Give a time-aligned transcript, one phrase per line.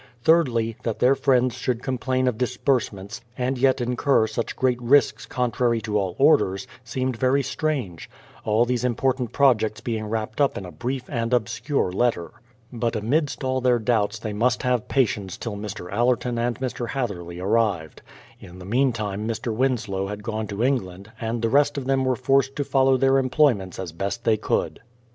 [0.23, 4.27] Thirdly, that their friends should complain of disbursements, and 220 BRADFORD'S HISTORY OF yet incur
[4.27, 8.09] such great risks contrary to all orders, seemed very strange,—
[8.43, 12.31] all these important projects being wrapped up in a brief and obscure letter.
[12.73, 15.91] But amidst all their doubts they must have patience till Mr.
[15.91, 16.89] Allerton and Mr.
[16.89, 18.01] Hath erley arrived.
[18.39, 19.55] In the meantime Mr.
[19.55, 23.19] Winslow had gone to England, and the rest of them v^ere forced to follow their
[23.19, 24.79] employments as best they could.